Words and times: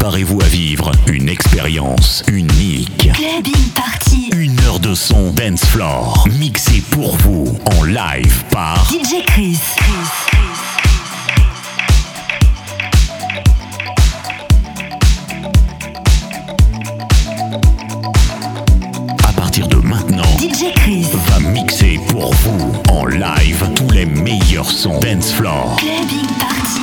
Préparez-vous 0.00 0.40
à 0.40 0.46
vivre 0.46 0.92
une 1.12 1.28
expérience 1.28 2.24
unique. 2.26 3.10
Clubbing 3.12 3.68
Party. 3.74 4.30
Une 4.34 4.58
heure 4.60 4.80
de 4.80 4.94
son 4.94 5.30
dance 5.32 5.62
floor 5.66 6.26
mixé 6.38 6.82
pour 6.90 7.14
vous 7.18 7.58
en 7.66 7.84
live 7.84 8.42
par 8.50 8.90
DJ 8.90 9.22
Chris. 9.26 9.58
À 19.22 19.32
partir 19.34 19.68
de 19.68 19.76
maintenant, 19.76 20.22
DJ 20.38 20.72
Chris. 20.76 21.08
va 21.28 21.40
mixer 21.40 22.00
pour 22.08 22.32
vous 22.36 22.72
en 22.88 23.04
live 23.04 23.68
tous 23.76 23.90
les 23.90 24.06
meilleurs 24.06 24.70
sons 24.70 24.98
dance 25.00 25.30
floor. 25.30 25.76
Clubbing 25.76 26.26
Party. 26.38 26.79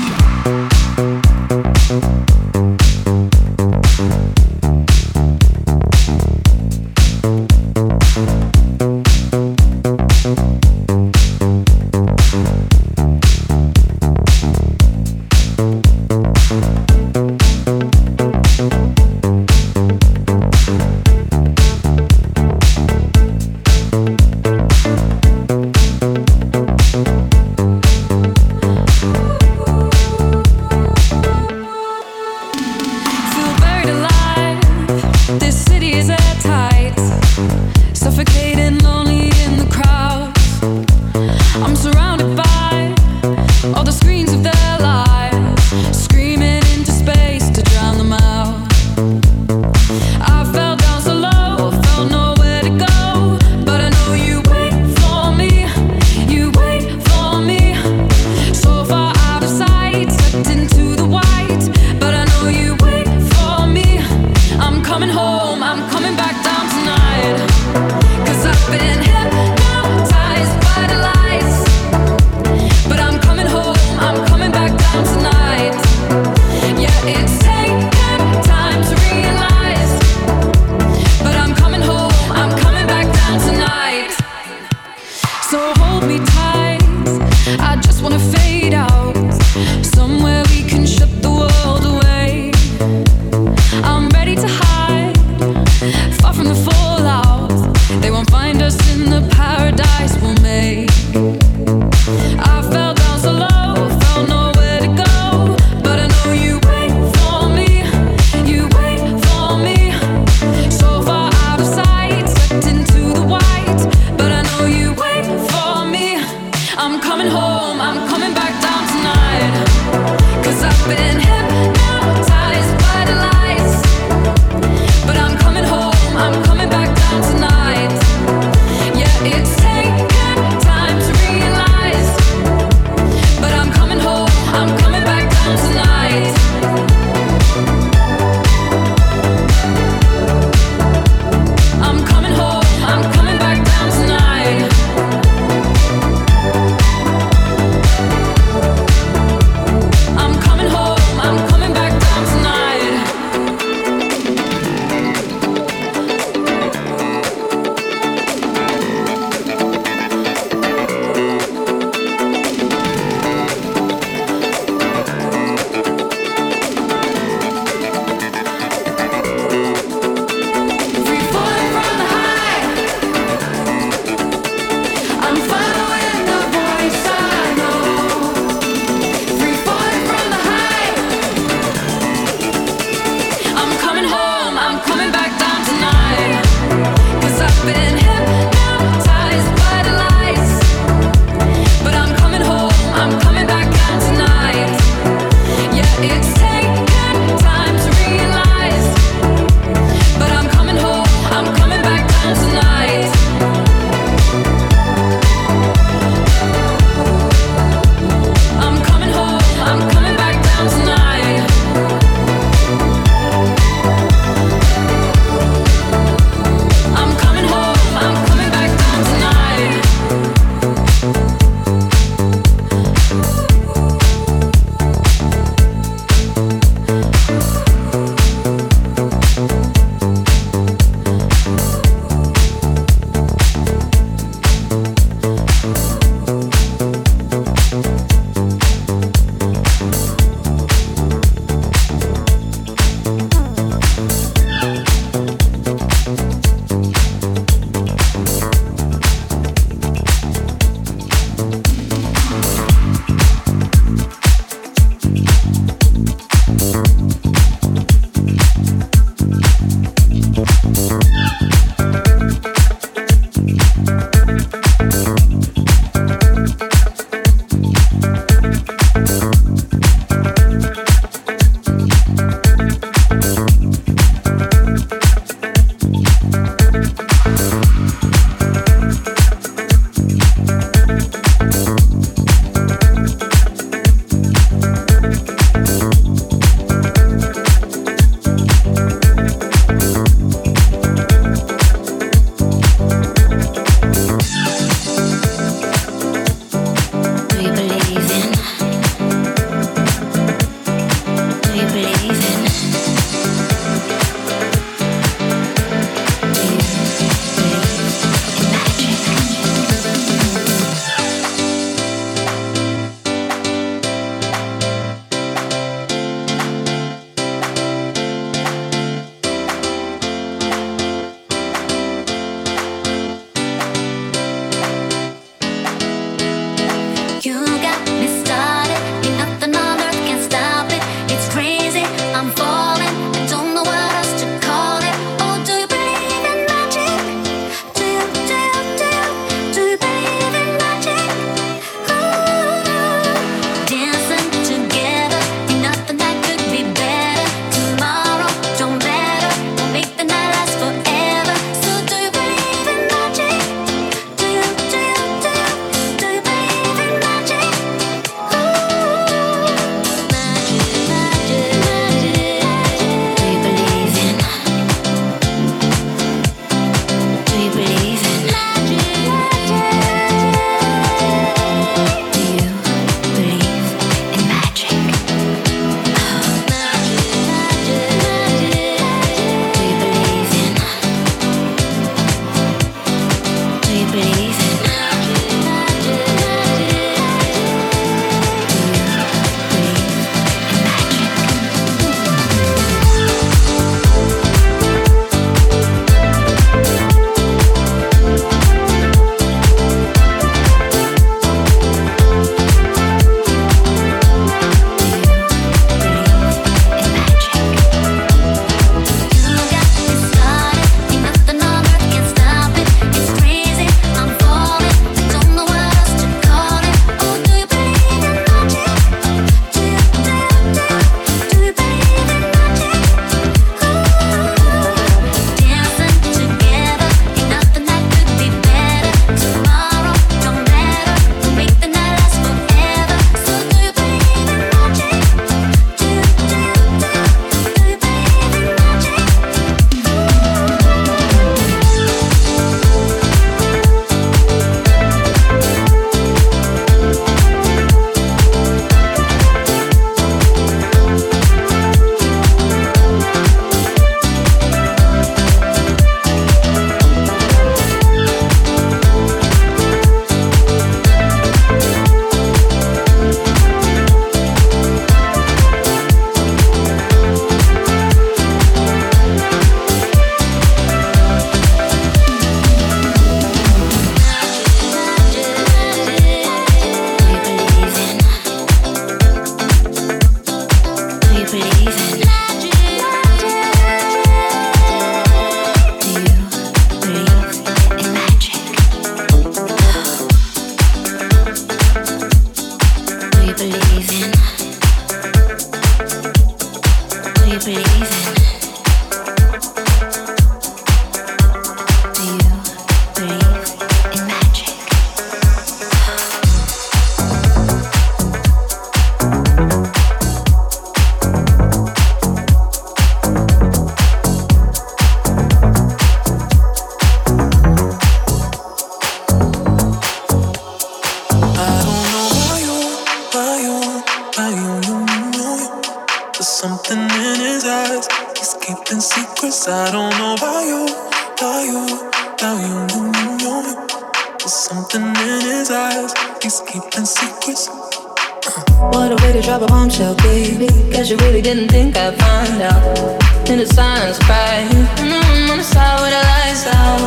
Something 534.47 534.81
in 534.81 535.21
his 535.27 535.51
eyes, 535.51 535.93
he's 536.23 536.39
keeping 536.39 536.85
secrets. 536.85 537.49
Uh. 537.49 538.69
What 538.71 538.93
a 538.93 539.03
way 539.03 539.11
to 539.11 539.21
drop 539.21 539.41
a 539.41 539.45
bombshell, 539.45 539.93
baby. 539.95 540.47
Cause 540.71 540.89
you 540.89 540.95
really 540.99 541.21
didn't 541.21 541.49
think 541.49 541.75
I'd 541.75 541.99
find 541.99 542.41
out. 542.41 543.29
In 543.29 543.39
the 543.39 543.45
silence, 543.45 543.99
cry. 543.99 544.47
In 544.79 544.87
the 544.87 545.03
room 545.03 545.31
on 545.31 545.37
the 545.39 545.43
side 545.43 545.81
with 545.81 545.91
the 545.91 545.99
lights 545.99 546.47
out. 546.47 546.79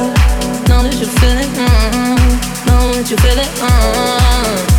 Know 0.71 0.83
that 0.85 0.97
you 0.99 1.07
feel 1.21 1.37
it, 1.37 1.51
mm-hmm. 1.53 2.67
Know 2.67 2.95
that 2.95 3.11
you 3.11 3.17
feel 3.19 3.39
it, 3.39 3.49
mm-hmm. 3.61 4.70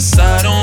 suicidal 0.00 0.59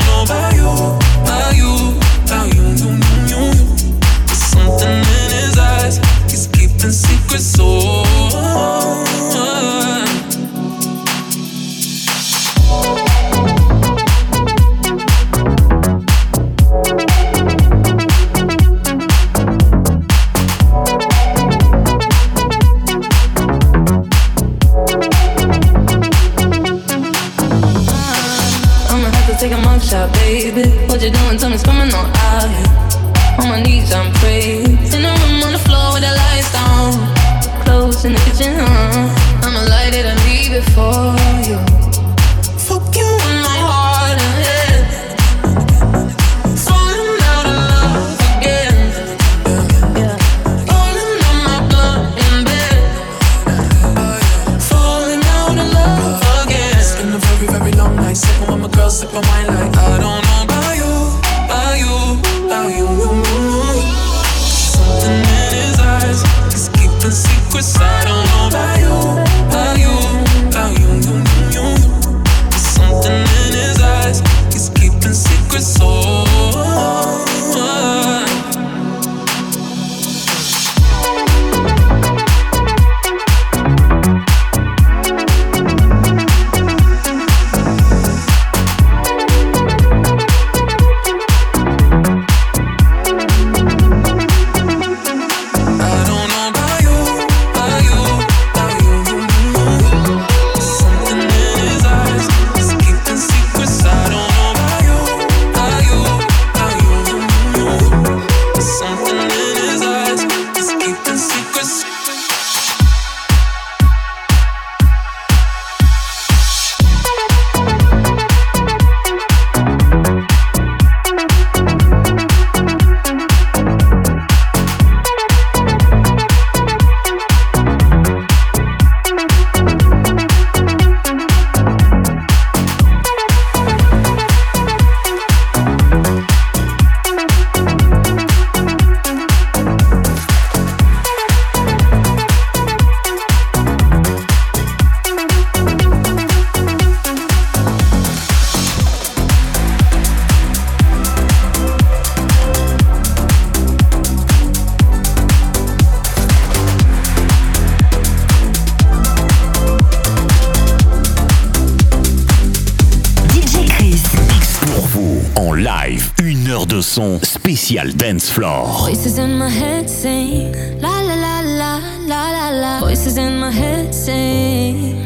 spécial 167.67 167.93
Dance 167.97 168.29
Floor. 168.29 168.87
Voices 168.87 169.17
in 169.17 169.37
my 169.37 169.49
head 169.49 169.89
sing 169.89 170.53
la 170.79 171.01
la 171.01 171.15
la 171.15 171.41
la 171.41 171.79
la 172.05 172.31
la 172.31 172.49
la. 172.49 172.79
Voices 172.79 173.17
in 173.17 173.39
my 173.39 173.51
head 173.51 173.93
sing. 173.93 175.05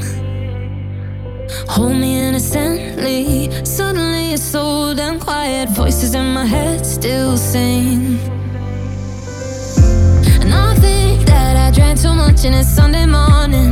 Hold 1.68 1.96
me 1.96 2.20
innocently. 2.20 3.50
Suddenly 3.64 4.34
it's 4.34 4.44
so 4.44 4.94
damn 4.94 5.20
quiet. 5.20 5.70
Voices 5.70 6.14
in 6.14 6.34
my 6.34 6.46
head 6.46 6.86
still 6.86 7.36
sing. 7.36 8.20
And 10.42 10.54
I 10.54 10.76
think 10.76 11.26
that 11.26 11.58
I 11.58 11.72
drank 11.72 12.00
too 12.00 12.14
much 12.14 12.46
and 12.46 12.54
it's 12.56 12.70
Sunday 12.70 13.08
morning. 13.08 13.71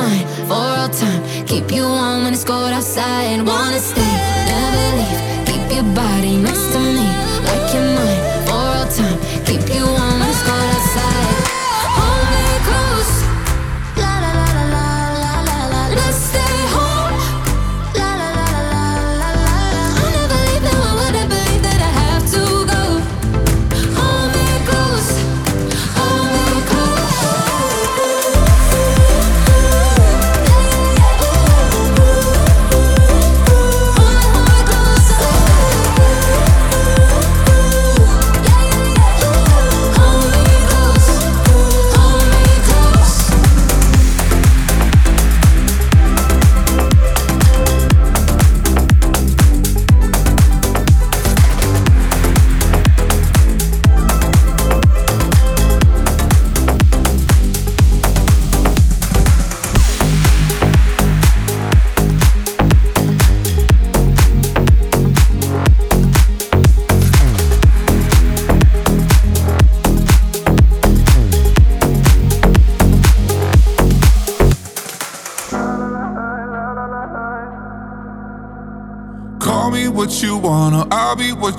in 0.00 0.46
for 0.46 0.54
all 0.54 0.88
time. 0.88 1.22
Keep 1.46 1.72
you 1.72 1.84
warm 1.84 2.24
when 2.24 2.32
it's 2.32 2.44
cold 2.44 2.72
outside. 2.72 3.40
Wanna 3.42 3.78
stay, 3.78 4.14
never 4.50 4.86
leave. 4.98 5.46
Keep 5.46 5.74
your 5.76 5.94
body 5.94 6.36
next 6.36 6.72
to 6.72 6.78
me. 6.78 7.11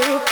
to 0.00 0.27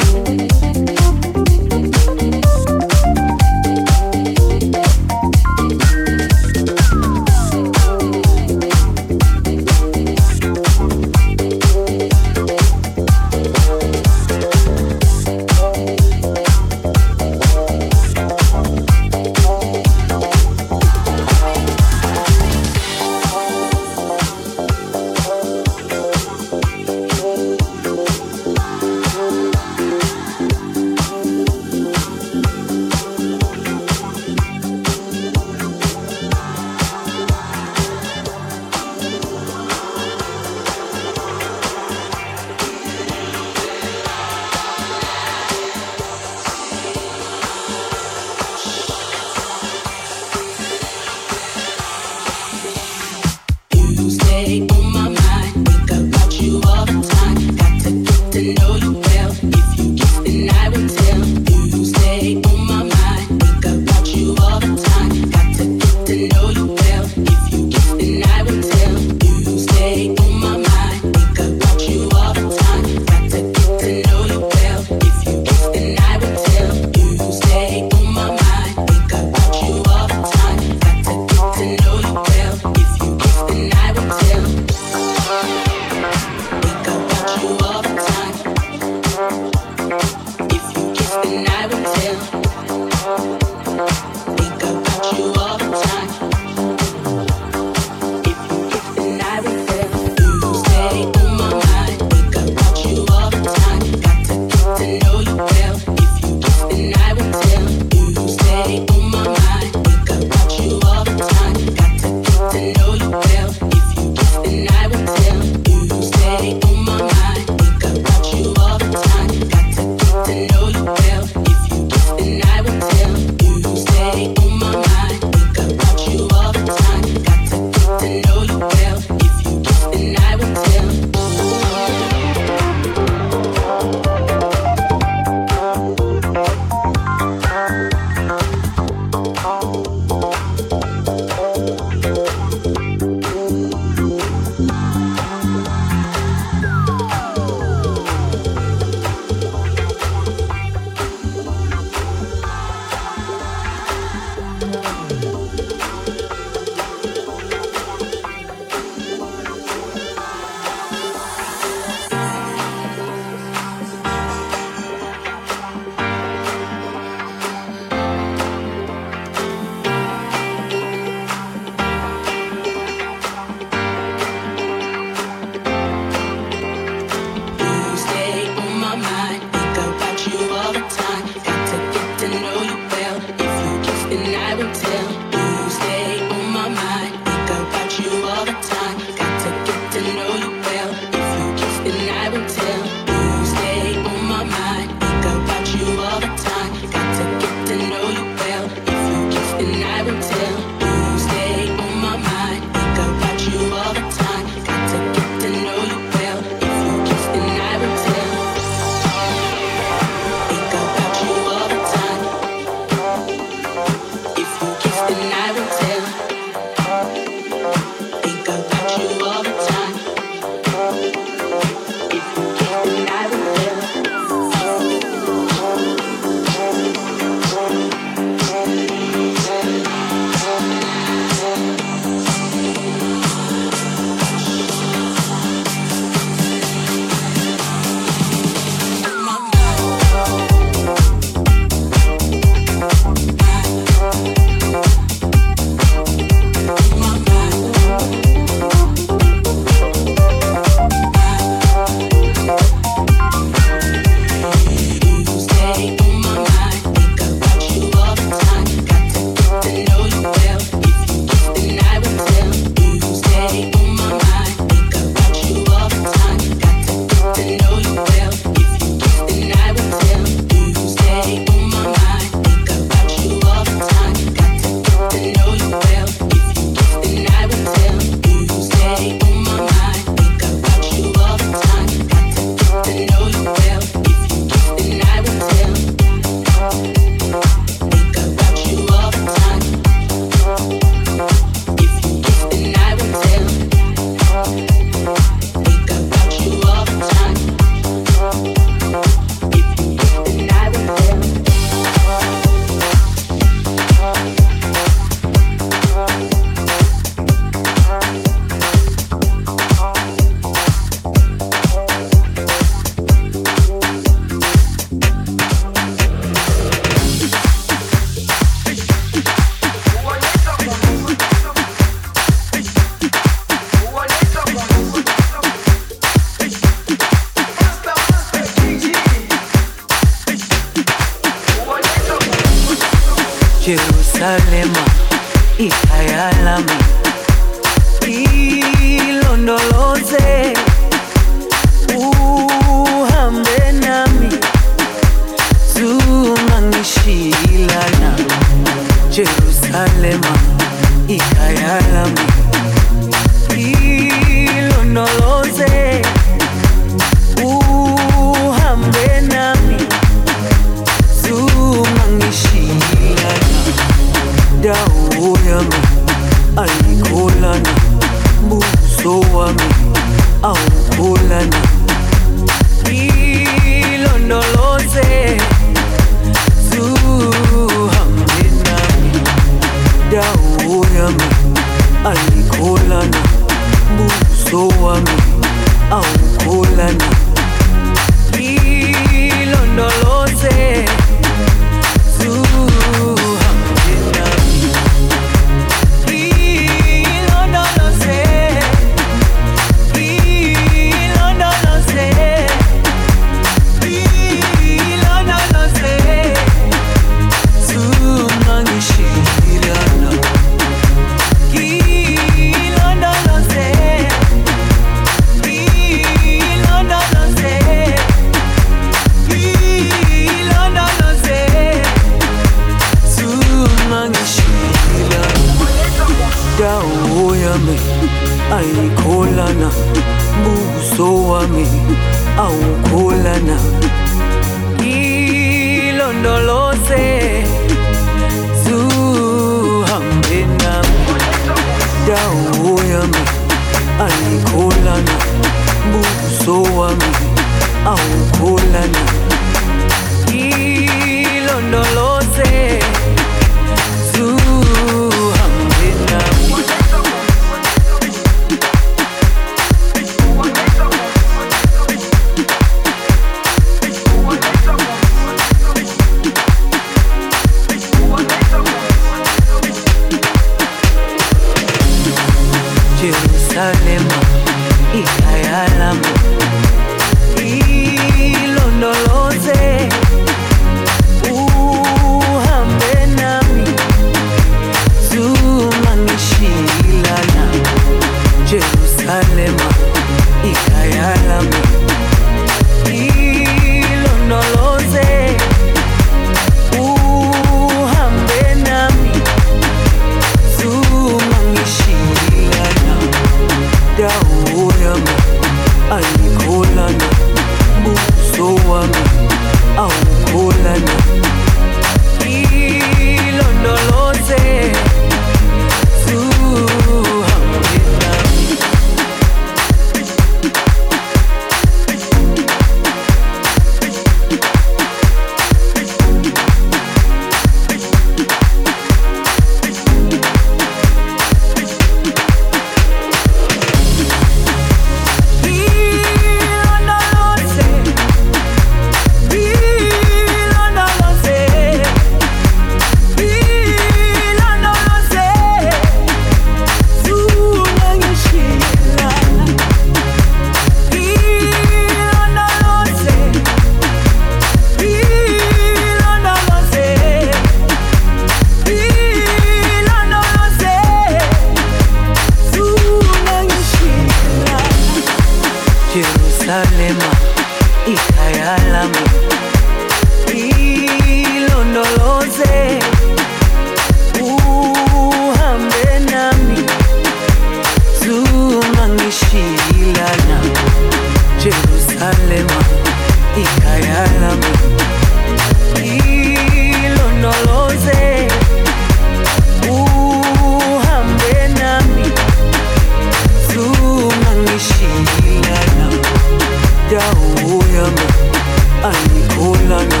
Holana 599.40 600.00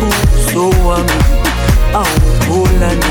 buso 0.00 0.64
wami 0.88 1.18
awuholana 1.94 3.10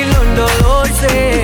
ilondoloze 0.00 1.42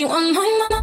you 0.00 0.08
on 0.08 0.32
my 0.32 0.68
mind. 0.70 0.79